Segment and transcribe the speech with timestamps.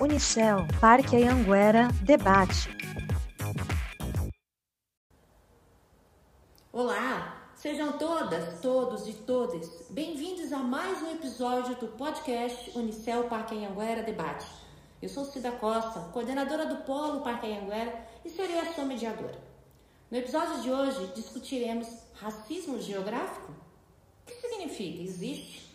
[0.00, 2.68] Unicel, Parque Anhanguera, debate.
[6.72, 13.54] Olá, sejam todas, todos e todas bem-vindos a mais um episódio do podcast Unicel Parque
[13.54, 14.46] Anhanguera Debate.
[15.00, 19.40] Eu sou Cida Costa, coordenadora do Polo Parque Anhanguera e serei a sua mediadora.
[20.10, 23.52] No episódio de hoje discutiremos racismo geográfico?
[23.52, 25.02] O que significa?
[25.02, 25.72] Existe?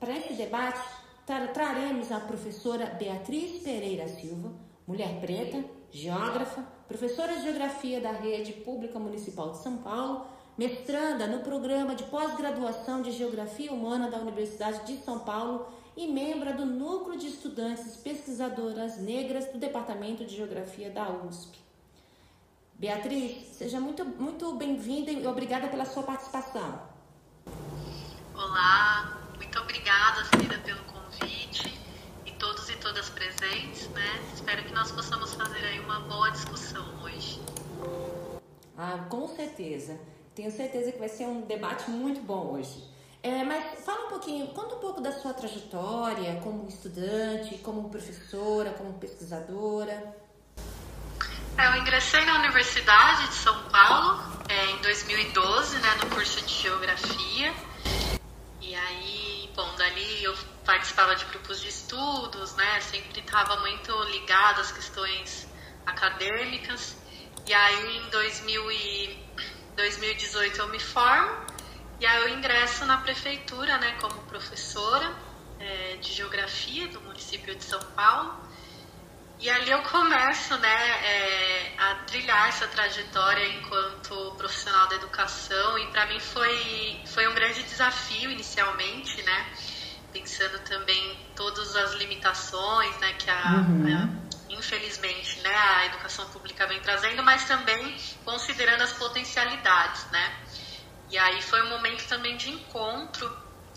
[0.00, 0.80] Para este debate,
[1.26, 4.52] traremos a professora Beatriz Pereira Silva,
[4.86, 10.26] mulher preta, geógrafa, professora de Geografia da Rede Pública Municipal de São Paulo,
[10.58, 15.66] mestranda no programa de pós-graduação de Geografia Humana da Universidade de São Paulo
[15.96, 21.58] e membro do Núcleo de Estudantes Pesquisadoras Negras do Departamento de Geografia da USP.
[22.74, 26.80] Beatriz, seja muito, muito bem-vinda e obrigada pela sua participação.
[28.34, 30.24] Olá, muito obrigada,
[33.20, 34.18] presentes, né?
[34.32, 37.38] Espero que nós possamos fazer aí uma boa discussão hoje.
[38.78, 40.00] Ah, com certeza.
[40.34, 42.82] Tenho certeza que vai ser um debate muito bom hoje.
[43.22, 48.70] É, mas fala um pouquinho, conta um pouco da sua trajetória como estudante, como professora,
[48.70, 50.16] como pesquisadora.
[51.58, 56.54] É, eu ingressei na Universidade de São Paulo é, em 2012, né, no curso de
[56.54, 57.52] Geografia.
[60.30, 62.80] Eu participava de grupos de estudos, né?
[62.80, 65.48] Sempre estava muito ligada às questões
[65.86, 66.96] acadêmicas.
[67.46, 69.30] E aí, em 2000 e
[69.76, 71.50] 2018 eu me formo
[72.00, 75.14] e aí eu ingresso na prefeitura, né, como professora
[75.58, 78.40] é, de geografia do município de São Paulo.
[79.38, 85.86] E ali eu começo, né, é, a trilhar essa trajetória enquanto profissional da educação e
[85.88, 89.52] para mim foi foi um grande desafio inicialmente, né,
[90.12, 93.86] pensando também todas as limitações, né, que a, uhum.
[93.96, 100.32] a infelizmente, né, a educação pública vem trazendo, mas também considerando as potencialidades, né.
[101.10, 103.26] E aí foi um momento também de encontro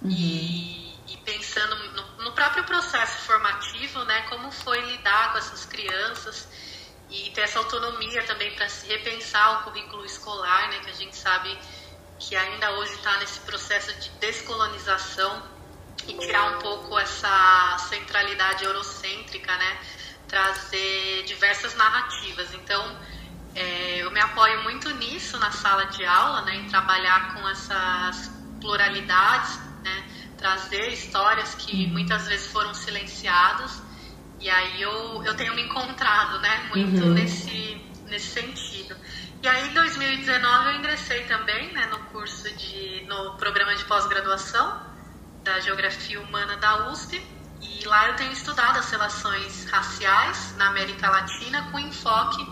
[0.02, 0.09] uhum.
[0.09, 6.47] e e pensando no, no, próprio processo formativo, né, como foi lidar com essas crianças
[7.09, 11.16] e ter essa autonomia também para se repensar o currículo escolar, né, que a gente
[11.16, 11.58] sabe
[12.19, 15.44] que ainda hoje está nesse processo de descolonização
[16.08, 19.78] e tirar um pouco essa centralidade eurocêntrica, né,
[20.28, 22.53] trazer diversas narrativas.
[22.53, 22.97] Então,
[23.56, 28.31] é, eu me apoio muito nisso na sala de aula, né, em trabalhar com essas
[28.59, 30.03] pluralidades, né,
[30.38, 33.81] trazer histórias que muitas vezes foram silenciadas.
[34.40, 37.14] E aí eu, eu tenho me encontrado, né, muito uhum.
[37.14, 38.96] nesse, nesse sentido.
[39.41, 44.93] E aí em 2019 eu ingressei também, né, no curso de, no programa de pós-graduação
[45.44, 47.22] da Geografia Humana da USP.
[47.62, 52.46] E lá eu tenho estudado as relações raciais na América Latina com enfoque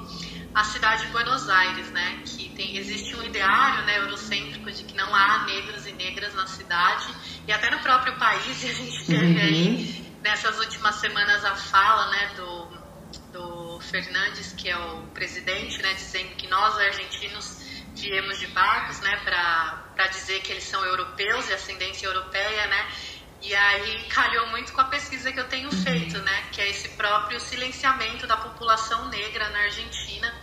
[0.53, 4.95] à cidade de Buenos Aires, né, que tem, existe um ideário, né, eurocêntrico de que
[4.95, 7.07] não há negros e negras na cidade
[7.47, 9.37] e até no próprio país, a gente teve uhum.
[9.37, 12.67] aí nessas últimas semanas a fala né, do,
[13.31, 17.61] do Fernandes, que é o presidente, né, dizendo que nós, argentinos,
[17.95, 22.87] viemos de barcos né, para dizer que eles são europeus e ascendência europeia, né?
[23.41, 25.83] E aí calhou muito com a pesquisa que eu tenho uhum.
[25.83, 26.43] feito, né?
[26.51, 30.33] Que é esse próprio silenciamento da população negra na Argentina.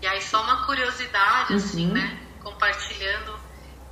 [0.00, 1.92] E aí só uma curiosidade, assim, uhum.
[1.92, 2.20] assim, né?
[2.42, 3.38] Compartilhando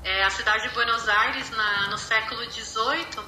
[0.05, 3.25] é, a cidade de Buenos Aires, na, no século XVIII,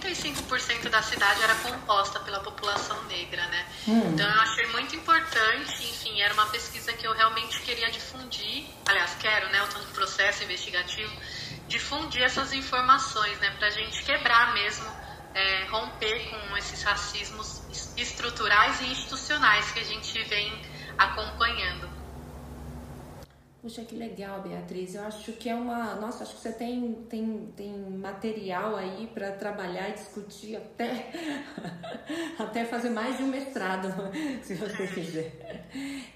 [0.00, 3.66] 35% da cidade era composta pela população negra, né?
[3.86, 4.10] Hum.
[4.12, 9.14] Então eu achei muito importante, enfim, era uma pesquisa que eu realmente queria difundir, aliás,
[9.20, 9.60] quero, né?
[9.60, 11.12] Eu estou no processo investigativo,
[11.68, 13.50] difundir essas informações, né?
[13.58, 14.86] Para a gente quebrar mesmo,
[15.34, 17.62] é, romper com esses racismos
[17.96, 20.52] estruturais e institucionais que a gente vem
[20.98, 21.99] acompanhando.
[23.60, 24.94] Puxa, que legal, Beatriz.
[24.94, 25.94] Eu acho que é uma.
[25.96, 31.10] Nossa, acho que você tem, tem, tem material aí para trabalhar e discutir até,
[32.40, 33.88] até fazer mais de um mestrado,
[34.42, 35.68] se você quiser.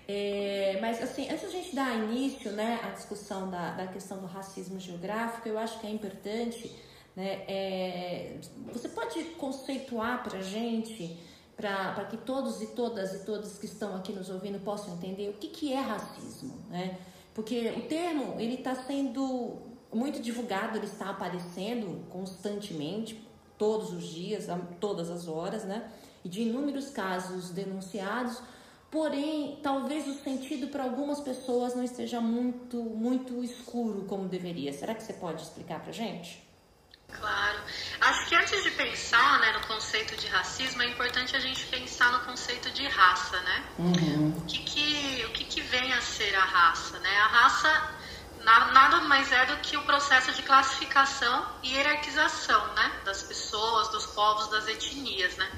[0.09, 4.27] É, mas, assim, antes a gente dar início né, à discussão da, da questão do
[4.27, 6.75] racismo geográfico, eu acho que é importante.
[7.15, 8.39] Né, é,
[8.73, 11.21] você pode conceituar para a gente,
[11.55, 15.35] para que todos e todas e todos que estão aqui nos ouvindo possam entender o
[15.35, 16.99] que, que é racismo, né?
[17.35, 19.59] Porque o termo ele está sendo
[19.93, 23.21] muito divulgado, ele está aparecendo constantemente,
[23.59, 25.91] todos os dias, a todas as horas, né?
[26.25, 28.41] E de inúmeros casos denunciados,
[28.91, 34.73] porém, talvez o sentido para algumas pessoas não esteja muito, muito escuro como deveria.
[34.73, 36.43] Será que você pode explicar para gente?
[37.09, 37.59] Claro.
[38.01, 41.65] Acho que antes de pensar né, no conceito de racismo, é importante a gente
[42.89, 43.65] raça, né?
[43.79, 44.29] Uhum.
[44.37, 44.81] O, que, que,
[46.17, 47.17] ser a raça, né?
[47.21, 47.91] A raça
[48.45, 52.93] nada mais é do que o processo de classificação e hierarquização, né?
[53.05, 55.51] Das pessoas, dos povos, das etnias, né?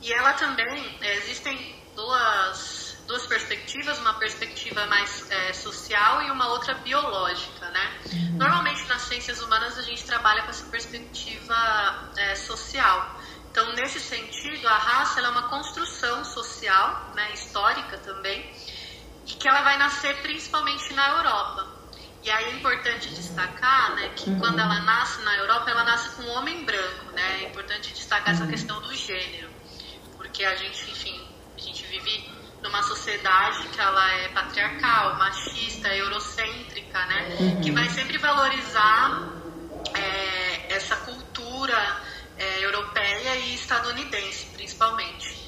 [0.00, 6.48] E ela também, é, existem duas, duas perspectivas, uma perspectiva mais é, social e uma
[6.48, 8.00] outra biológica, né?
[8.12, 8.36] Uhum.
[8.38, 13.20] Normalmente nas ciências humanas a gente trabalha com essa perspectiva é, social.
[13.50, 18.50] Então, nesse sentido, a raça é uma construção social, né, histórica também,
[19.42, 21.66] que ela vai nascer principalmente na Europa.
[22.22, 24.38] E aí é importante destacar né, que uhum.
[24.38, 27.06] quando ela nasce na Europa, ela nasce com um homem branco.
[27.12, 27.42] Né?
[27.42, 28.40] É importante destacar uhum.
[28.40, 29.50] essa questão do gênero,
[30.16, 31.20] porque a gente, enfim,
[31.56, 32.30] a gente vive
[32.62, 37.36] numa sociedade que ela é patriarcal, machista, eurocêntrica, né?
[37.40, 37.60] Uhum.
[37.60, 39.28] Que vai sempre valorizar
[39.92, 42.00] é, essa cultura
[42.38, 45.41] é, europeia e estadunidense, principalmente.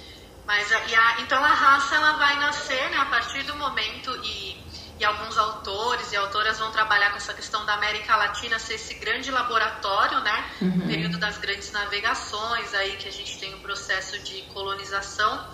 [0.47, 4.57] Mas a, a, então a raça ela vai nascer né, a partir do momento e,
[4.99, 8.95] e alguns autores e autoras vão trabalhar com essa questão da América Latina ser esse
[8.95, 10.51] grande laboratório, né?
[10.61, 10.87] Uhum.
[10.87, 15.47] Período das grandes navegações aí que a gente tem o um processo de colonização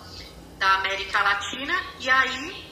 [0.57, 2.71] da América Latina e aí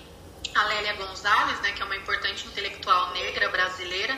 [0.56, 4.18] a Lélia Gonzalez, né, que é uma importante intelectual negra brasileira,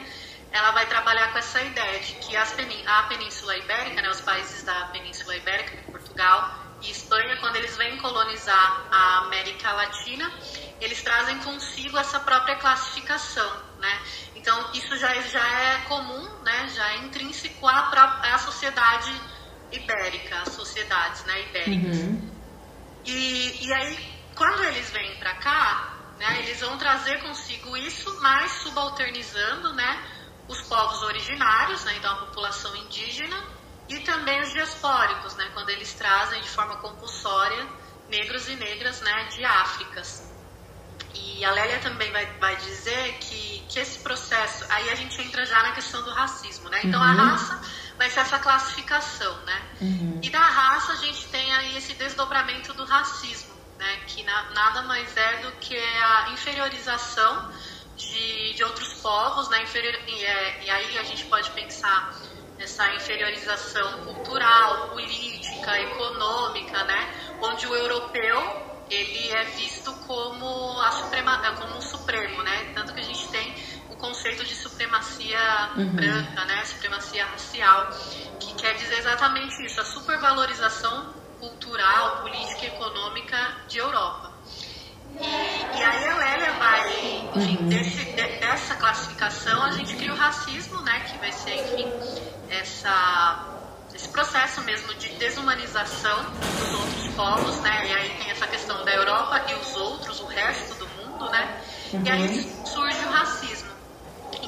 [0.51, 4.63] ela vai trabalhar com essa ideia de que penin a Península Ibérica, né, os países
[4.63, 10.31] da Península Ibérica, Portugal e Espanha, quando eles vêm colonizar a América Latina,
[10.79, 14.01] eles trazem consigo essa própria classificação, né?
[14.35, 16.69] Então isso já, já é comum, né?
[16.75, 19.13] Já é intrínseco à, própria, à sociedade
[19.71, 21.97] ibérica, às sociedades, né, ibéricas.
[21.97, 22.31] Uhum.
[23.05, 28.51] E, e aí, quando eles vêm para cá, né, eles vão trazer consigo isso, mas
[28.51, 30.03] subalternizando, né?
[30.51, 33.41] os povos originários, né, então a população indígena,
[33.91, 37.67] e também os diaspóricos, né, quando eles trazem de forma compulsória
[38.09, 40.29] negros e negras né, de Áfricas.
[41.13, 45.45] E a Lélia também vai, vai dizer que, que esse processo, aí a gente entra
[45.45, 46.81] já na questão do racismo, né?
[46.83, 47.07] Então uhum.
[47.07, 47.61] a raça
[47.97, 49.61] vai ser essa classificação, né?
[49.81, 50.19] Uhum.
[50.21, 53.99] E da raça a gente tem aí esse desdobramento do racismo, né?
[54.07, 57.51] Que na, nada mais é do que a inferiorização
[57.97, 59.63] de, de outros povos, né?
[59.63, 62.13] Inferior, e, é, e aí a gente pode pensar
[62.61, 67.09] nessa inferiorização cultural, política, econômica, né?
[67.41, 72.71] Onde o europeu ele é visto como a suprema, como um supremo, né?
[72.75, 73.55] Tanto que a gente tem
[73.89, 75.95] o conceito de supremacia uhum.
[75.95, 76.63] branca, né?
[76.65, 77.89] Supremacia racial,
[78.39, 83.37] que quer dizer exatamente isso, a supervalorização cultural, política e econômica
[83.67, 84.30] de Europa.
[85.19, 86.89] E, aí a Lélia vai,
[87.35, 87.69] enfim, uhum.
[87.69, 91.91] desse, de, dessa classificação a gente cria o racismo, né, que vai ser, enfim,
[92.49, 93.45] essa,
[93.93, 96.23] esse processo mesmo de desumanização
[96.59, 100.25] dos outros povos, né, e aí tem essa questão da Europa e os outros, o
[100.25, 101.61] resto do mundo, né,
[101.93, 102.03] uhum.
[102.05, 102.65] e aí uhum.
[102.65, 103.71] surge o racismo.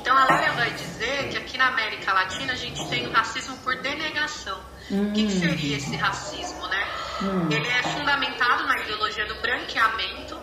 [0.03, 3.55] Então a Lélia vai dizer que aqui na América Latina a gente tem o racismo
[3.57, 4.59] por denegação.
[4.91, 5.09] Uhum.
[5.09, 6.87] O que, que, seria esse racismo, né?
[7.21, 7.49] Uhum.
[7.49, 10.37] Ele é fundamentado na ideologia do branqueamento,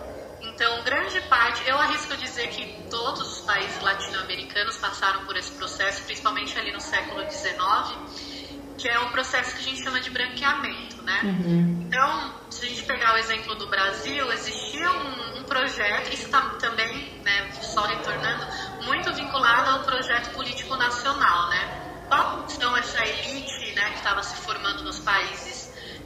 [0.61, 6.03] então, grande parte, eu arrisco dizer que todos os países latino-americanos passaram por esse processo,
[6.05, 11.01] principalmente ali no século XIX, que é um processo que a gente chama de branqueamento,
[11.01, 11.21] né?
[11.25, 11.87] Uhum.
[11.87, 16.43] Então, se a gente pegar o exemplo do Brasil, existia um, um projeto, isso está
[16.61, 18.47] também, né, só retornando,
[18.85, 22.05] muito vinculado ao projeto político nacional, né?
[22.07, 25.60] Qual são essa elite, né, que estava se formando nos países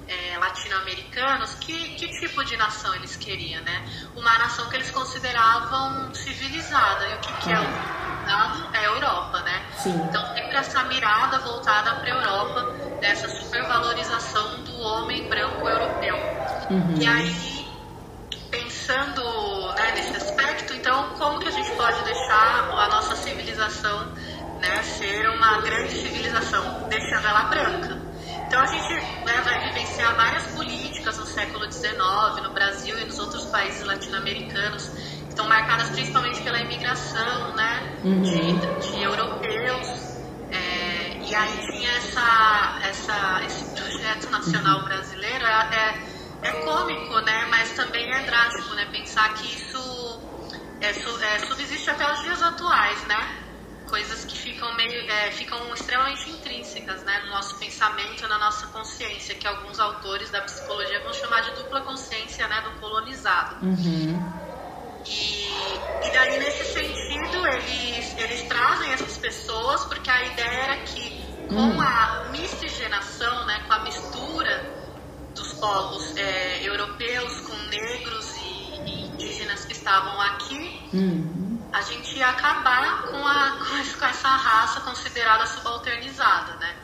[0.09, 3.85] é, latino-americanos, que, que tipo de nação eles queriam, né?
[4.15, 7.09] Uma nação que eles consideravam civilizada.
[7.09, 9.67] E o que, que é o É a Europa, né?
[9.77, 9.95] Sim.
[10.09, 16.17] Então, sempre essa mirada voltada para a Europa, dessa supervalorização do homem branco europeu.
[16.71, 16.95] Uhum.
[16.99, 17.69] E aí,
[18.51, 19.23] pensando
[19.75, 24.07] né, nesse aspecto, então, como que a gente pode deixar a nossa civilização
[24.61, 28.04] né, ser uma grande civilização, deixando ela branca?
[28.55, 28.95] Então a gente
[29.25, 31.97] né, vai vivenciar várias políticas no século XIX,
[32.41, 38.23] no Brasil e nos outros países latino-americanos, que estão marcadas principalmente pela imigração né, uhum.
[38.23, 39.89] de, de, europeus.
[40.53, 44.85] É, e aí tinha essa, essa, esse projeto nacional uhum.
[44.85, 46.05] brasileiro, é,
[46.43, 50.21] é, é cômico, né, mas também é drástico né, pensar que isso
[50.81, 53.44] é, é, subsiste até os dias atuais, né?
[53.95, 59.37] Coisas que ficam meio é, ficam extremamente intrínsecas né, no nosso pensamento na nossa consciência
[59.37, 64.33] que alguns autores da psicologia vão chamar de dupla consciência né, do colonizado uhum.
[65.07, 65.45] e,
[66.09, 71.55] e daí nesse sentido eles eles trazem essas pessoas porque a ideia era que com
[71.55, 71.81] uhum.
[71.81, 74.75] a miscigenação né com a mistura
[75.37, 81.34] dos povos é, europeus com negros e, e, indígenas que estavam aqui, uhum.
[81.75, 83.59] A gente ia acabar com, a,
[83.99, 86.77] com essa raça considerada subalternizada, né?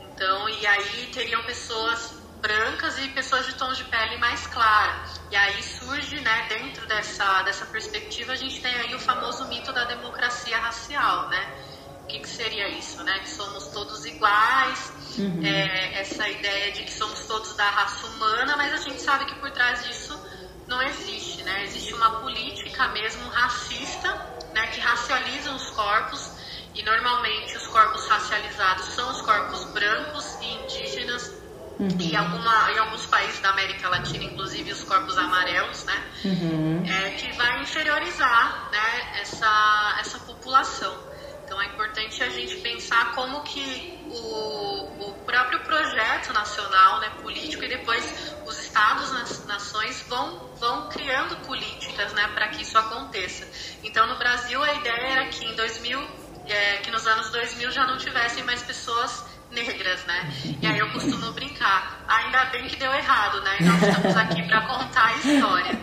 [0.00, 5.04] Então, e aí teriam pessoas brancas e pessoas de tons de pele mais clara.
[5.30, 9.72] E aí surge, né, dentro dessa, dessa perspectiva, a gente tem aí o famoso mito
[9.72, 11.54] da democracia racial, né?
[12.02, 13.18] O que, que seria isso, né?
[13.18, 15.44] Que somos todos iguais, uhum.
[15.44, 19.34] é, essa ideia de que somos todos da raça humana, mas a gente sabe que
[19.36, 20.18] por trás disso
[20.66, 21.64] não existe, né?
[21.64, 24.08] Existe uma política mesmo racista,
[24.52, 26.32] né, que racializa os corpos
[26.74, 31.44] e normalmente os corpos racializados são os corpos brancos e indígenas
[31.78, 31.88] Uhum.
[31.98, 36.04] E alguma, em alguns países da América Latina, inclusive os corpos amarelos, né?
[36.24, 36.84] Uhum.
[36.86, 40.96] É, que vai inferiorizar né, essa, essa população.
[41.44, 47.64] Então é importante a gente pensar como que o, o próprio projeto nacional, né, político,
[47.64, 48.33] e depois
[48.74, 53.46] estados, nas nações vão, vão criando políticas né, para que isso aconteça.
[53.84, 56.00] Então no Brasil a ideia era que em 2000,
[56.48, 60.56] é, que nos anos 2000 já não tivessem mais pessoas negras, né?
[60.60, 63.58] E aí eu costumo brincar, ainda bem que deu errado, né?
[63.60, 65.78] E nós estamos aqui para contar a história.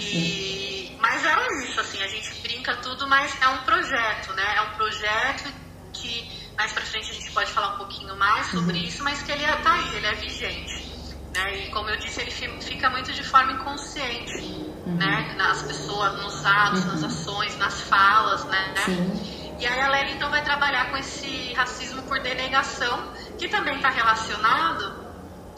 [0.00, 4.56] E, mas é isso, assim, a gente brinca tudo, mas é um projeto, né?
[4.56, 5.54] É um projeto
[5.92, 8.84] que mais para frente a gente pode falar um pouquinho mais sobre uhum.
[8.84, 10.91] isso, mas que ele tá aí, ele é vigente.
[11.34, 11.64] Né?
[11.64, 14.42] E como eu disse, ele fica muito de forma inconsciente,
[14.86, 14.96] uhum.
[14.96, 15.34] né?
[15.36, 16.92] Nas pessoas, nos atos, uhum.
[16.92, 18.74] nas ações, nas falas, né?
[18.84, 19.42] Sim.
[19.58, 23.90] E aí a Lely então vai trabalhar com esse racismo por denegação, que também está
[23.90, 25.02] relacionado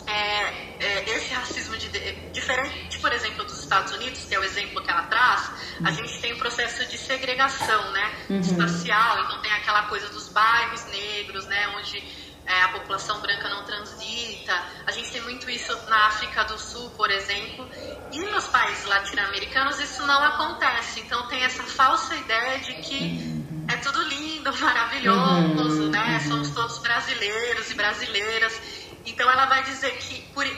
[0.06, 1.88] é, é, esse racismo de,
[2.30, 5.50] diferente, por exemplo, dos Estados Unidos, que é o exemplo que ela traz,
[5.82, 5.94] a uhum.
[5.94, 8.40] gente tem um processo de segregação, né, uhum.
[8.40, 12.02] espacial, então tem aquela coisa dos bairros negros, né, onde
[12.46, 14.62] é, a população branca não transita.
[14.86, 17.68] A gente tem muito isso na África do Sul, por exemplo,
[18.12, 21.00] e nos países latino-americanos isso não acontece.
[21.00, 26.18] Então tem essa falsa ideia de que é tudo lindo, maravilhoso, né?
[26.22, 26.28] Uhum.
[26.28, 28.60] Somos todos brasileiros e brasileiras.
[29.06, 30.50] Então ela vai dizer que por, é,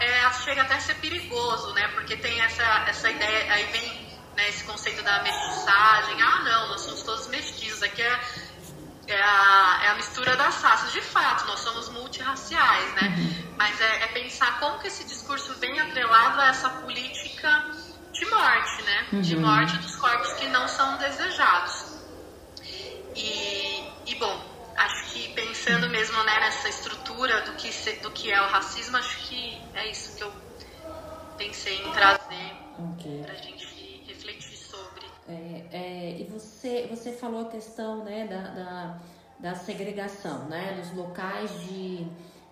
[0.00, 1.88] é, chega até a ser perigoso, né?
[1.88, 4.04] Porque tem essa, essa ideia, aí vem
[4.36, 6.22] né, esse conceito da mestiçagem.
[6.22, 7.82] Ah, não, nós somos todos mestiços.
[7.82, 8.20] Aqui é,
[9.06, 10.92] é, a, é a mistura das raças.
[10.92, 13.14] De fato, nós somos multirraciais, né?
[13.16, 13.54] Uhum.
[13.56, 17.70] Mas é, é pensar como que esse discurso vem atrelado a essa política
[18.12, 19.06] de morte, né?
[19.12, 19.42] De uhum.
[19.42, 21.94] morte dos corpos que não são desejados.
[23.14, 27.70] E, e bom, acho que pensando mesmo né, nessa estrutura do que,
[28.02, 30.32] do que é o racismo, acho que é isso que eu
[31.36, 33.22] pensei em trazer okay.
[33.22, 33.73] para a gente
[36.64, 38.98] você, você falou a questão né, da, da,
[39.38, 42.06] da segregação, né, nos locais de,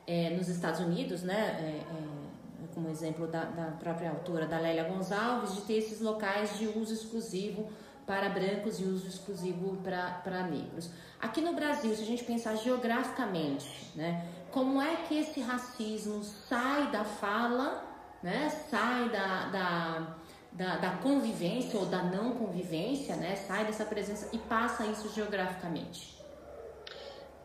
[0.06, 4.84] é, nos Estados Unidos, né, é, é, como exemplo da, da própria autora, da Lélia
[4.84, 7.70] Gonçalves, de ter esses locais de uso exclusivo
[8.06, 10.90] para brancos e uso exclusivo para negros.
[11.18, 16.90] Aqui no Brasil, se a gente pensar geograficamente, né, como é que esse racismo sai
[16.90, 17.82] da fala,
[18.22, 20.16] né, sai da, da,
[20.52, 26.12] da, da convivência ou da não convivência, né, sai dessa presença e passa isso geograficamente?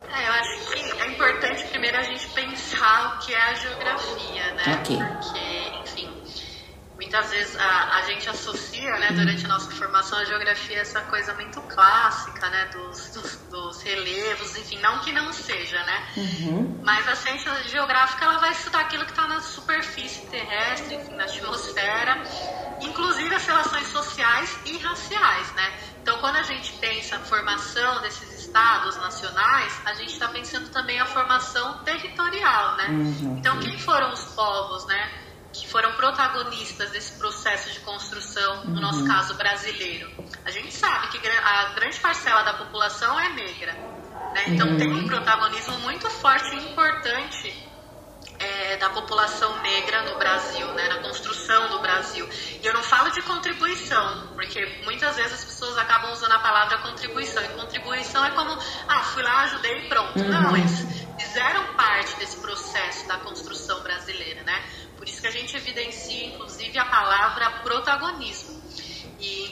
[0.02, 4.54] É, eu acho que é importante primeiro a gente pensar o que é a geografia,
[4.54, 4.82] né?
[4.82, 4.98] Okay.
[4.98, 6.24] Porque, enfim,
[6.96, 11.34] muitas vezes a, a gente associa, né, durante a nossa formação, a geografia essa coisa
[11.34, 16.80] muito clássica, né, dos, dos, dos relevos, enfim, não que não seja, né, uhum.
[16.84, 21.24] mas a ciência geográfica ela vai estudar aquilo que está na superfície terrestre, enfim, na
[21.24, 22.24] atmosfera,
[22.82, 25.74] inclusive as relações sociais e raciais, né.
[26.02, 31.00] Então, quando a gente pensa a formação desses estados nacionais, a gente está pensando também
[31.00, 32.88] a formação territorial, né.
[32.90, 33.38] Uhum.
[33.38, 35.24] Então, quem foram os povos, né?
[35.54, 39.08] que foram protagonistas desse processo de construção, no nosso uhum.
[39.08, 40.12] caso brasileiro.
[40.46, 44.44] A gente sabe que a grande parcela da população é negra, né?
[44.48, 44.78] então uhum.
[44.78, 47.68] tem um protagonismo muito forte e importante
[48.40, 52.28] é, da população negra no Brasil, né, na construção do Brasil.
[52.62, 56.78] E eu não falo de contribuição, porque muitas vezes as pessoas acabam usando a palavra
[56.80, 57.44] contribuição.
[57.44, 60.20] E contribuição é como, ah, fui lá, ajudei e pronto.
[60.20, 60.30] Uhum.
[60.30, 60.86] Não, eles
[61.18, 64.64] fizeram parte desse processo da construção brasileira, né?
[64.98, 68.57] Por isso que a gente evidencia, inclusive, a palavra protagonismo.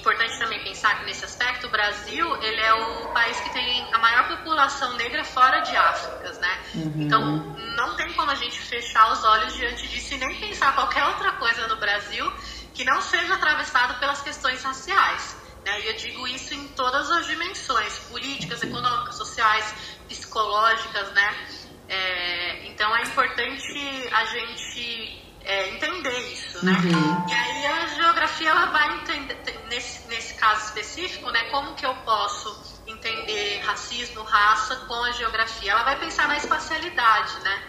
[0.05, 3.97] Importante também pensar que nesse aspecto o Brasil ele é o país que tem a
[3.97, 6.59] maior população negra fora de África, né?
[6.75, 6.93] Uhum.
[6.97, 7.35] Então
[7.75, 11.31] não tem como a gente fechar os olhos diante disso e nem pensar qualquer outra
[11.31, 12.31] coisa no Brasil
[12.75, 15.35] que não seja atravessado pelas questões raciais.
[15.65, 15.81] Né?
[15.81, 19.73] E eu digo isso em todas as dimensões, políticas, econômicas, sociais,
[20.07, 21.47] psicológicas, né?
[21.89, 26.73] É, então é importante a gente é, entender isso, né?
[26.73, 27.29] Uhum.
[27.29, 29.37] E aí a geografia ela vai entender,
[29.69, 35.71] nesse, nesse caso específico, né, como que eu posso entender racismo, raça com a geografia.
[35.71, 37.63] Ela vai pensar na espacialidade, né?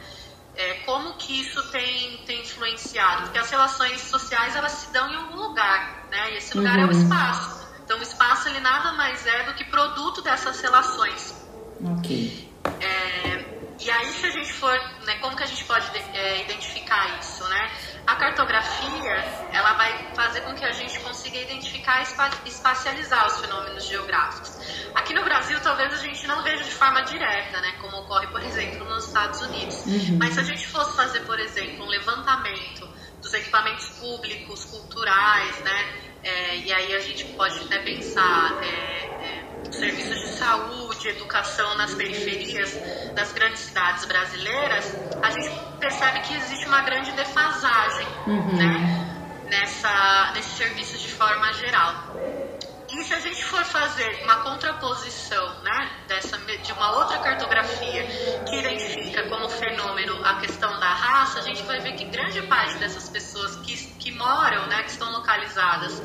[0.54, 3.24] É, como que isso tem, tem influenciado?
[3.24, 6.32] Porque as relações sociais elas se dão em algum lugar, né?
[6.32, 6.84] E esse lugar uhum.
[6.84, 7.02] é o uhum.
[7.02, 7.66] espaço.
[7.84, 11.46] Então o espaço ele nada mais é do que produto dessas relações.
[11.98, 12.50] Ok.
[12.80, 12.95] É,
[14.06, 14.72] aí, se a gente for,
[15.04, 17.70] né, como que a gente pode é, identificar isso, né?
[18.06, 23.86] A cartografia, ela vai fazer com que a gente consiga identificar e espacializar os fenômenos
[23.86, 24.56] geográficos.
[24.94, 28.42] Aqui no Brasil, talvez a gente não veja de forma direta, né, como ocorre, por
[28.42, 29.84] exemplo, nos Estados Unidos.
[29.86, 30.18] Uhum.
[30.18, 32.88] Mas se a gente fosse fazer, por exemplo, um levantamento
[33.20, 39.72] dos equipamentos públicos, culturais, né, é, e aí a gente pode até pensar é, é,
[39.72, 42.78] serviços de saúde, educação nas periferias
[43.14, 48.56] das grandes cidades brasileiras, a gente percebe que existe uma grande defasagem uhum.
[48.56, 52.16] né, nessa, nesses serviços de forma geral.
[52.96, 58.06] E se a gente for fazer uma contraposição né, dessa, de uma outra cartografia
[58.48, 62.78] que identifica como fenômeno a questão da raça, a gente vai ver que grande parte
[62.78, 66.00] dessas pessoas que, que moram, né, que estão localizadas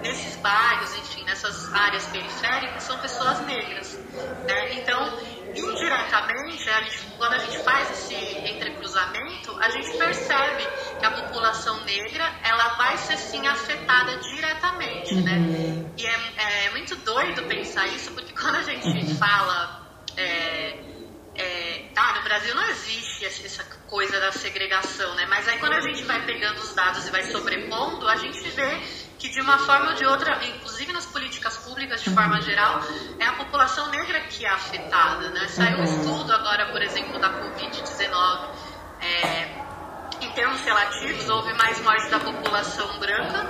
[0.00, 3.98] nesses bairros, enfim, nessas áreas periféricas, são pessoas negras.
[4.46, 4.74] Né?
[4.74, 5.18] Então,
[5.52, 10.66] indiretamente, a gente, quando a gente faz esse entrecruzamento, a gente percebe
[10.98, 15.38] que a população negra ela vai ser sim afetada diretamente, né?
[15.96, 16.04] Uhum.
[16.04, 19.16] E é, é, muito doido pensar isso, porque quando a gente uhum.
[19.16, 19.86] fala
[20.16, 20.78] é,
[21.34, 25.26] é, tá, no Brasil não existe essa coisa da segregação, né?
[25.28, 28.80] Mas aí quando a gente vai pegando os dados e vai sobrepondo, a gente vê
[29.18, 32.80] que de uma forma ou de outra, inclusive nas políticas públicas de forma geral,
[33.18, 35.46] é a população negra que é afetada, né?
[35.48, 35.84] Saiu um uhum.
[35.84, 38.48] estudo agora, por exemplo, da Covid-19,
[39.00, 39.66] é,
[40.22, 43.46] em termos relativos, houve mais morte da população branca,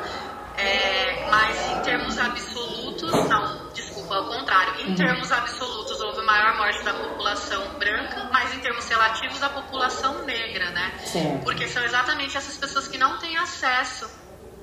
[0.57, 4.95] é, mas em termos absolutos, não, desculpa, ao contrário, em uhum.
[4.95, 10.71] termos absolutos houve maior morte da população branca, mas em termos relativos da população negra,
[10.71, 10.99] né?
[11.05, 11.41] Sim.
[11.45, 14.11] Porque são exatamente essas pessoas que não têm acesso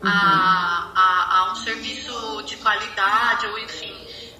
[0.03, 3.95] a, a, a, um serviço de qualidade, ou enfim,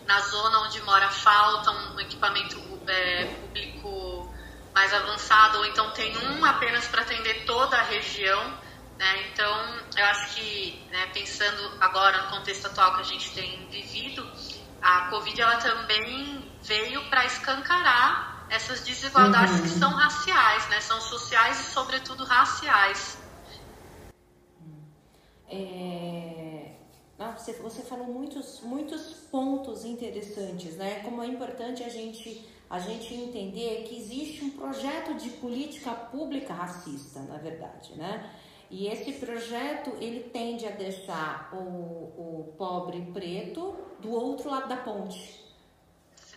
[0.06, 4.34] na zona onde mora falta um equipamento é, público
[4.74, 8.64] mais avançado, ou então tem um apenas para atender toda a região.
[9.04, 9.28] Né?
[9.34, 9.54] Então,
[9.98, 14.26] eu acho que, né, pensando agora no contexto atual que a gente tem vivido,
[14.82, 19.62] a Covid ela também veio para escancarar essas desigualdades uhum.
[19.64, 20.80] que são raciais, né?
[20.80, 23.18] são sociais e, sobretudo, raciais.
[25.50, 26.72] É...
[27.20, 31.02] Ah, você, você falou muitos, muitos pontos interessantes, né?
[31.04, 36.54] Como é importante a gente, a gente entender que existe um projeto de política pública
[36.54, 38.34] racista, na verdade, né?
[38.74, 44.78] E esse projeto ele tende a deixar o, o pobre preto do outro lado da
[44.78, 45.44] ponte.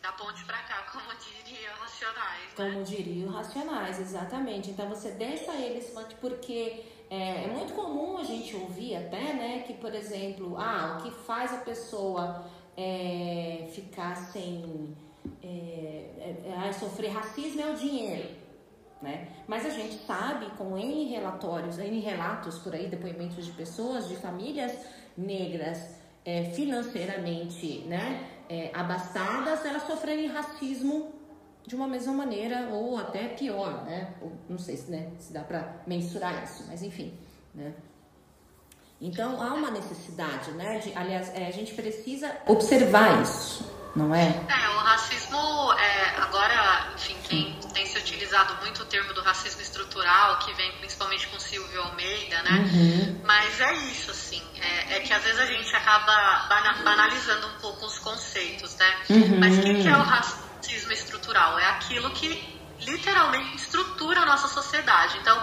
[0.02, 2.42] Da ponte para cá, como diriam racionais.
[2.42, 2.54] Né?
[2.54, 4.70] Como diriam racionais, exatamente.
[4.70, 9.72] Então você deixa eles porque é, é, muito comum a gente ouvir até, né, que,
[9.72, 12.44] por exemplo, ah, o que faz a pessoa
[12.76, 14.94] é, ficar sem
[15.42, 18.28] é, é, é sofrer racismo é o dinheiro,
[19.00, 19.28] né?
[19.46, 24.16] Mas a gente sabe, com N relatórios, N relatos por aí, depoimentos de pessoas, de
[24.16, 24.72] famílias
[25.16, 28.28] negras é, financeiramente, né,
[28.72, 31.12] abastadas, elas sofrerem racismo
[31.66, 34.14] de uma mesma maneira ou até pior, né?
[34.22, 37.12] Ou, não sei se, né, se dá para mensurar isso, mas enfim,
[37.54, 37.74] né?
[39.00, 40.78] Então há uma necessidade, né?
[40.78, 44.26] De, aliás, é, a gente precisa observar isso, não é?
[44.26, 49.62] É, o racismo, é, agora, enfim, quem tem se utilizado muito o termo do racismo
[49.62, 52.70] estrutural, que vem principalmente com Silvio Almeida, né?
[52.72, 53.20] Uhum.
[53.24, 56.46] Mas é isso, assim, é, é, que às vezes a gente acaba
[56.84, 58.96] banalizando um pouco os conceitos, né?
[59.08, 59.40] Uhum.
[59.40, 60.46] Mas o que, é o racismo?
[60.92, 65.16] estrutural, é aquilo que literalmente estrutura a nossa sociedade.
[65.18, 65.40] Então,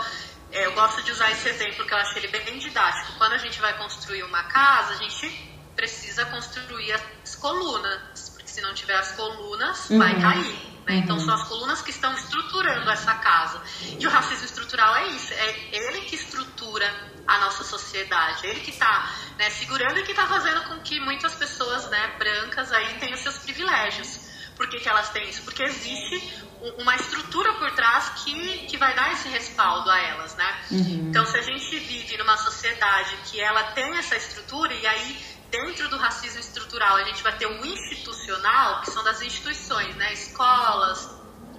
[0.52, 3.14] é, eu gosto de usar esse exemplo que eu achei ele bem didático.
[3.18, 8.23] Quando a gente vai construir uma casa, a gente precisa construir as colunas,
[8.54, 9.98] se não tiver as colunas, uhum.
[9.98, 10.74] vai cair.
[10.86, 10.98] Né?
[10.98, 13.60] Então, são as colunas que estão estruturando essa casa.
[14.00, 16.88] E o racismo estrutural é isso, é ele que estrutura
[17.26, 21.34] a nossa sociedade, ele que está né, segurando e que está fazendo com que muitas
[21.34, 24.32] pessoas né, brancas aí tenham seus privilégios.
[24.56, 25.42] Por que, que elas têm isso?
[25.42, 26.46] Porque existe
[26.78, 30.62] uma estrutura por trás que, que vai dar esse respaldo a elas, né?
[30.70, 31.08] Uhum.
[31.10, 35.88] Então, se a gente vive numa sociedade que ela tem essa estrutura, e aí dentro
[35.88, 40.12] do racismo estrutural a gente vai ter o institucional, que são das instituições, né?
[40.12, 41.08] Escolas,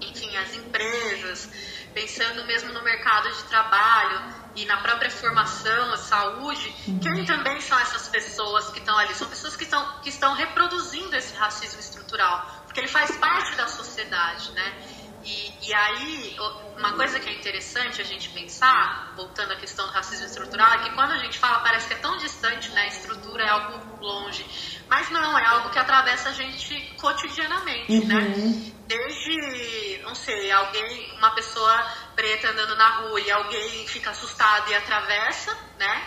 [0.00, 1.48] enfim, as empresas,
[1.94, 8.08] pensando mesmo no mercado de trabalho, e na própria formação, saúde, quem também são essas
[8.08, 9.14] pessoas que estão ali?
[9.14, 13.66] São pessoas que estão, que estão reproduzindo esse racismo estrutural, porque ele faz parte da
[13.66, 14.93] sociedade, né?
[15.24, 16.36] E, e aí,
[16.76, 20.78] uma coisa que é interessante a gente pensar, voltando à questão do racismo estrutural, é
[20.78, 22.82] que quando a gente fala parece que é tão distante, né?
[22.82, 24.44] A estrutura é algo longe.
[24.88, 28.14] Mas não, é algo que atravessa a gente cotidianamente, né?
[28.14, 28.50] uhum.
[28.50, 28.72] né?
[28.86, 34.74] Desde, não sei, alguém, uma pessoa preta andando na rua e alguém fica assustado e
[34.74, 36.02] atravessa, né?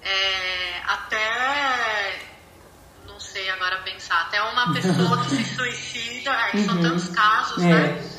[0.00, 2.34] É, até
[3.06, 6.66] não sei agora pensar, até uma pessoa que se suicida, é, que uhum.
[6.66, 7.68] são tantos casos, é.
[7.68, 8.13] né?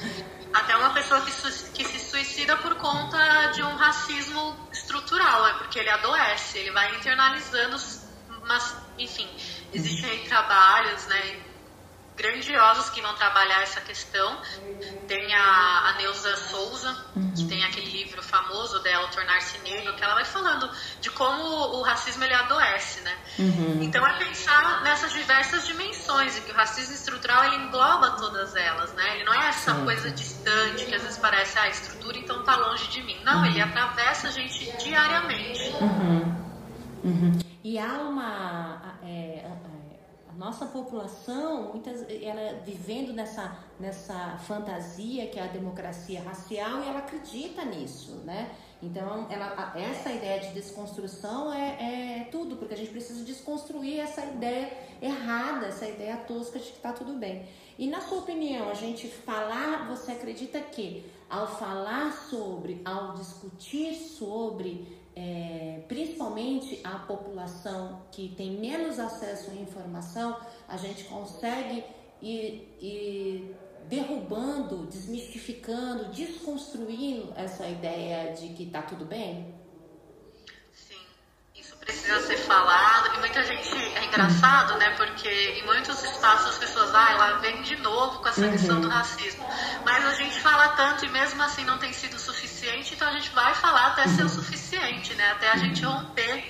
[0.55, 1.31] Até uma pessoa que,
[1.73, 6.95] que se suicida por conta de um racismo estrutural, é porque ele adoece, ele vai
[6.95, 7.75] internalizando,
[8.47, 9.29] mas, enfim,
[9.73, 11.41] existem trabalhos, né?
[12.35, 14.37] Grandiosos que vão trabalhar essa questão.
[15.07, 17.33] Tem a, a Neuza Souza, uhum.
[17.33, 20.69] que tem aquele livro famoso dela, Tornar-se Negro, que ela vai falando
[20.99, 21.43] de como
[21.77, 23.15] o racismo ele adoece, né?
[23.39, 23.83] Uhum.
[23.83, 28.93] Então é pensar nessas diversas dimensões e que o racismo estrutural ele engloba todas elas,
[28.93, 29.15] né?
[29.15, 32.55] Ele não é essa coisa distante que às vezes parece ah, a estrutura então tá
[32.55, 33.17] longe de mim.
[33.23, 33.45] Não, uhum.
[33.45, 35.69] ele atravessa a gente diariamente.
[35.81, 36.45] Uhum.
[37.03, 37.39] Uhum.
[37.63, 39.45] E há uma é,
[40.37, 46.99] nossa população, muitas, ela vivendo nessa, nessa fantasia que é a democracia racial e ela
[46.99, 48.51] acredita nisso, né?
[48.83, 54.23] Então, ela, essa ideia de desconstrução é, é tudo, porque a gente precisa desconstruir essa
[54.25, 54.71] ideia
[55.01, 57.47] errada, essa ideia tosca de que está tudo bem.
[57.79, 63.95] E na sua opinião, a gente falar, você acredita que ao falar sobre, ao discutir
[63.95, 71.83] sobre é, principalmente a população que tem menos acesso à informação, a gente consegue
[72.21, 73.55] ir, ir
[73.87, 79.53] derrubando, desmistificando, desconstruindo essa ideia de que está tudo bem?
[81.85, 84.89] precisa ser falado e muita gente é engraçado, né?
[84.97, 88.51] Porque em muitos espaços as pessoas, ah, ela vem de novo com essa uhum.
[88.51, 89.45] questão do racismo.
[89.85, 92.54] Mas a gente fala tanto e mesmo assim não tem sido suficiente,
[92.93, 95.31] então a gente vai falar até ser o suficiente, né?
[95.31, 96.43] Até a gente romper,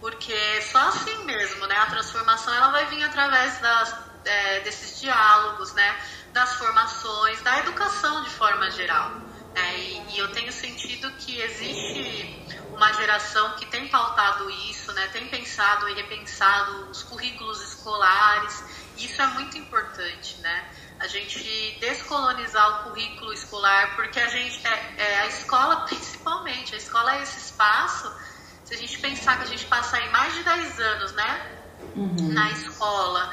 [0.00, 1.76] porque só assim mesmo, né?
[1.76, 5.96] A transformação ela vai vir através das, é, desses diálogos, né?
[6.32, 9.10] Das formações, da educação de forma geral.
[9.54, 15.08] É, e, e, eu tenho sentido que existe uma geração que tem pautado isso, né,
[15.08, 18.62] tem pensado e repensado os currículos escolares,
[18.98, 20.68] isso é muito importante, né?
[20.98, 26.78] A gente descolonizar o currículo escolar, porque a gente é, é a escola principalmente, a
[26.78, 28.12] escola é esse espaço.
[28.64, 31.58] Se a gente pensar que a gente passa aí mais de 10 anos, né,
[31.94, 32.32] uhum.
[32.32, 33.32] na escola,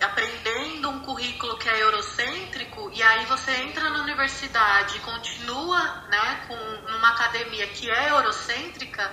[0.00, 6.44] aprendendo um currículo que é eurocêntrico e aí você entra na universidade e continua né,
[6.48, 9.12] com uma academia que é eurocêntrica,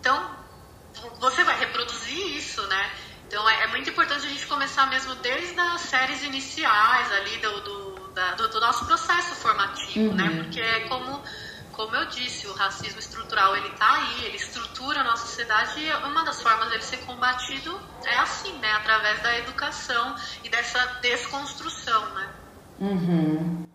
[0.00, 0.36] então
[1.20, 2.90] você vai reproduzir isso, né?
[3.26, 7.60] Então é, é muito importante a gente começar mesmo desde as séries iniciais ali do,
[7.60, 10.24] do, da, do, do nosso processo formativo, né?
[10.24, 10.30] uhum.
[10.30, 10.42] né?
[10.42, 11.22] Porque é como
[11.76, 15.92] como eu disse, o racismo estrutural ele está aí, ele estrutura a nossa sociedade e
[16.06, 22.14] uma das formas dele ser combatido é assim, né, através da educação e dessa desconstrução,
[22.14, 22.32] né?
[22.80, 23.66] Uhum.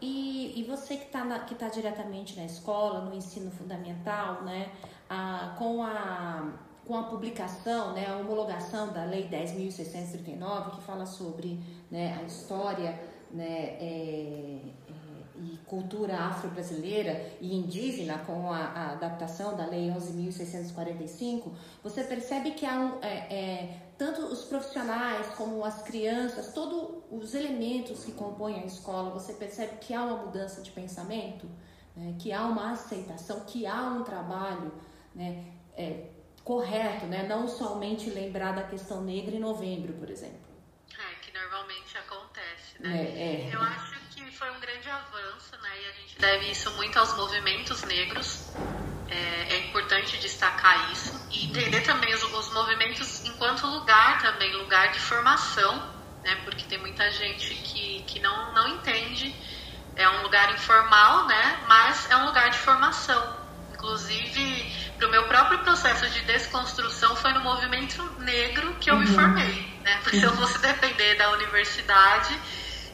[0.00, 4.72] E, e você que está que tá diretamente na escola, no ensino fundamental, né,
[5.08, 6.48] a, com a
[6.86, 12.98] com a publicação, né, a homologação da Lei 10.639, que fala sobre né, a história
[13.30, 14.60] né, é,
[15.38, 21.50] e cultura afro-brasileira e indígena com a, a, adaptação da Lei 11.645,
[21.82, 27.34] você percebe que há um, é, é, tanto os profissionais como as crianças, todos os
[27.34, 31.46] elementos que compõem a escola, você percebe que há uma mudança de pensamento,
[31.96, 34.72] né, que há uma aceitação, que há um trabalho
[35.14, 35.46] né,
[35.76, 36.10] é,
[36.46, 40.46] correto, né, não somente lembrar da questão negra em novembro, por exemplo.
[40.96, 42.96] É, que normalmente acontece, né?
[42.96, 43.54] É, é.
[43.54, 43.96] Eu acho
[44.36, 45.70] foi um grande avanço, né?
[45.82, 48.50] E a gente deve isso muito aos movimentos negros.
[49.08, 54.92] É, é importante destacar isso e entender também os, os, movimentos enquanto lugar também, lugar
[54.92, 55.74] de formação,
[56.22, 56.36] né?
[56.44, 59.34] Porque tem muita gente que, que não, não entende.
[59.94, 61.64] É um lugar informal, né?
[61.66, 63.36] Mas é um lugar de formação.
[63.72, 64.65] Inclusive,
[65.06, 69.00] para o meu próprio processo de desconstrução foi no movimento negro que eu uhum.
[69.00, 70.00] me formei, né?
[70.02, 72.38] Porque se eu fosse depender da universidade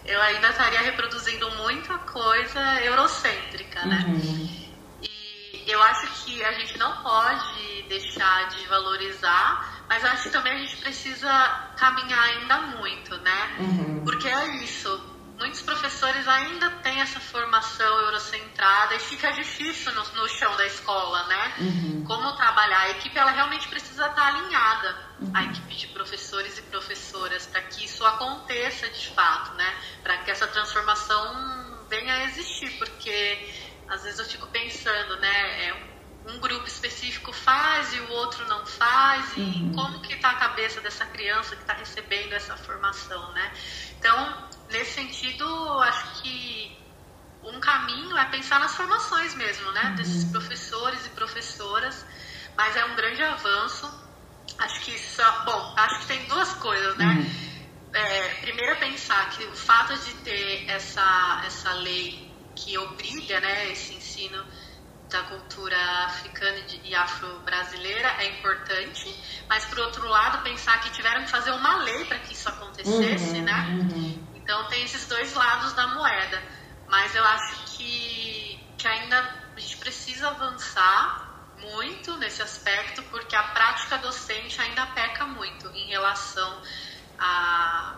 [0.04, 4.04] eu ainda estaria reproduzindo muita coisa eurocêntrica, né?
[4.08, 4.62] Uhum.
[5.00, 10.52] E eu acho que a gente não pode deixar de valorizar, mas acho que também
[10.54, 13.56] a gente precisa caminhar ainda muito, né?
[13.60, 14.02] Uhum.
[14.04, 15.11] Porque é isso.
[15.42, 21.24] Muitos professores ainda têm essa formação eurocentrada e fica difícil no, no chão da escola,
[21.24, 21.54] né?
[21.58, 22.04] Uhum.
[22.06, 22.82] Como trabalhar?
[22.82, 25.32] A equipe ela realmente precisa estar alinhada, uhum.
[25.34, 29.74] a equipe de professores e professoras, para que isso aconteça de fato, né?
[30.02, 33.52] Para que essa transformação venha a existir, porque
[33.88, 35.66] às vezes eu fico pensando, né?
[35.66, 35.92] É
[36.28, 39.72] um grupo específico faz e o outro não faz, e uhum.
[39.74, 43.52] como que está a cabeça dessa criança que está recebendo essa formação, né?
[43.98, 45.44] Então, nesse sentido,
[45.80, 46.78] acho que
[47.44, 49.84] um caminho é pensar nas formações mesmo, né?
[49.84, 49.94] Uhum.
[49.96, 52.04] Desses professores e professoras,
[52.56, 54.02] mas é um grande avanço.
[54.58, 57.06] Acho que só, bom, acho que tem duas coisas, né?
[57.06, 57.52] Uhum.
[57.94, 63.94] É, primeiro pensar que o fato de ter essa, essa lei que obriga, né, esse
[63.94, 64.42] ensino
[65.10, 69.14] da cultura africana e afro-brasileira é importante,
[69.48, 73.36] mas por outro lado pensar que tiveram que fazer uma lei para que isso acontecesse,
[73.36, 73.78] uhum, né?
[73.78, 74.21] Uhum.
[74.52, 76.42] Então tem esses dois lados da moeda,
[76.86, 79.18] mas eu acho que, que ainda
[79.56, 85.88] a gente precisa avançar muito nesse aspecto, porque a prática docente ainda peca muito em
[85.88, 86.62] relação
[87.18, 87.94] a,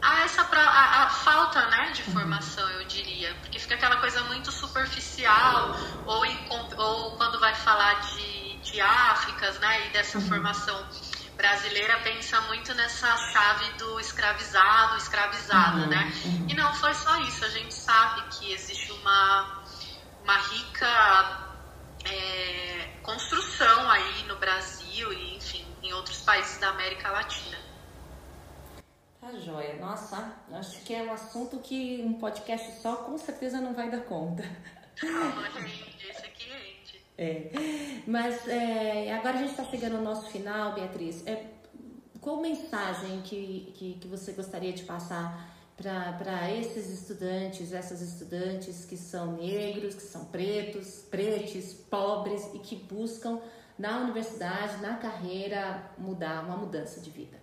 [0.00, 4.52] a essa a, a falta né, de formação, eu diria, porque fica aquela coisa muito
[4.52, 6.38] superficial, ou, em,
[6.76, 10.28] ou quando vai falar de, de Áfricas né, e dessa uhum.
[10.28, 10.86] formação
[11.36, 16.12] brasileira pensa muito nessa chave do escravizado, escravizada, uhum, né?
[16.24, 16.46] Uhum.
[16.48, 19.62] E não foi só isso, a gente sabe que existe uma,
[20.22, 21.44] uma rica
[22.04, 27.58] é, construção aí no Brasil e, enfim, em outros países da América Latina.
[29.20, 29.76] Tá joia.
[29.76, 34.02] Nossa, acho que é um assunto que um podcast só com certeza não vai dar
[34.02, 34.42] conta.
[35.00, 36.23] Gente, esse aqui
[37.16, 37.50] é.
[38.06, 41.26] Mas é, agora a gente está chegando ao nosso final, Beatriz.
[41.26, 41.46] É,
[42.20, 48.96] qual mensagem que, que, que você gostaria de passar para esses estudantes, essas estudantes que
[48.96, 53.40] são negros, que são pretos, pretos, pobres e que buscam
[53.78, 57.36] na universidade, na carreira, mudar, uma mudança de vida?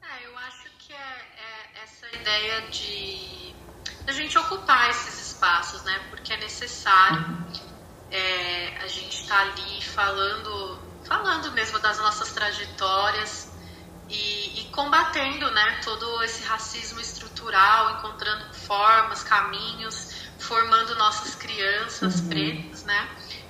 [0.00, 3.54] É, eu acho que é, é essa ideia de
[4.06, 5.98] a gente ocupar esses espaços, né?
[6.10, 7.44] Porque é necessário.
[8.14, 13.52] É, a gente está ali falando, falando mesmo das nossas trajetórias
[14.08, 22.28] e, e, combatendo né, todo esse racismo estrutural, encontrando formas, caminhos, formando nossas crianças uhum.
[22.28, 23.08] pretas, né?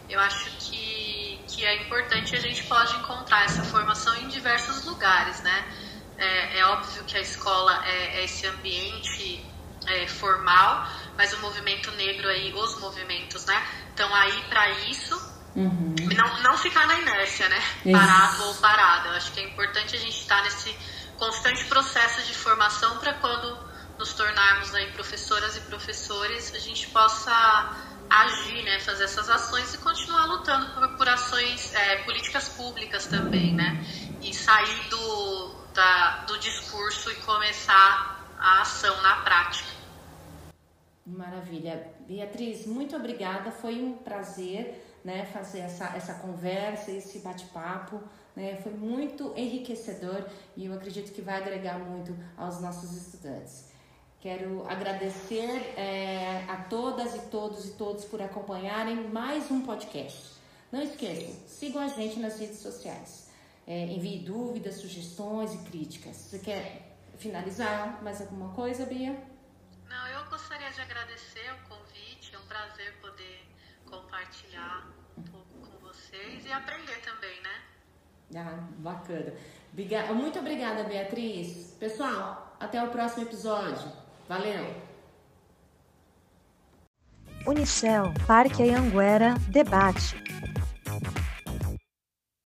[0.09, 5.43] Eu acho que, que é importante a gente pode encontrar essa formação em diversos lugares,
[5.43, 5.75] né?
[6.17, 9.45] É, é óbvio que a escola é, é esse ambiente
[9.87, 13.63] é, formal, mas o movimento negro aí, os movimentos, né,
[13.95, 15.35] estão aí para isso.
[15.55, 15.95] Uhum.
[16.17, 17.63] Não, não ficar na inércia, né?
[17.93, 19.09] Parado ou parado.
[19.09, 20.77] Eu acho que é importante a gente estar nesse
[21.17, 23.57] constante processo de formação para quando
[23.97, 27.33] nos tornarmos aí professoras e professores, a gente possa
[28.11, 28.81] agir, né?
[28.81, 33.85] Fazer essas ações e continuar lutando por, por ações, é, políticas públicas também, né?
[34.21, 39.84] E sair do, da, do discurso e começar a ação na prática.
[41.07, 41.87] Maravilha.
[42.07, 43.51] Beatriz, muito obrigada.
[43.51, 48.01] Foi um prazer né, fazer essa, essa conversa, esse bate-papo.
[48.35, 48.57] Né?
[48.63, 53.67] Foi muito enriquecedor e eu acredito que vai agregar muito aos nossos estudantes.
[54.19, 60.33] Quero agradecer é, a todas e todos e todos por acompanharem mais um podcast.
[60.73, 63.29] Não esqueçam, sigam a gente nas redes sociais.
[63.67, 66.17] É, envie dúvidas, sugestões e críticas.
[66.17, 69.34] Você quer finalizar mais alguma coisa, Bia?
[69.89, 72.35] Não, eu gostaria de agradecer o convite.
[72.35, 73.47] É um prazer poder
[73.89, 77.63] compartilhar um pouco com vocês e aprender também, né?
[78.37, 79.35] Ah, bacana.
[80.15, 81.77] Muito obrigada, Beatriz.
[81.79, 83.91] Pessoal, até o próximo episódio.
[84.29, 84.83] Valeu!
[87.47, 90.17] Unicel, Parque Anhanguera, debate.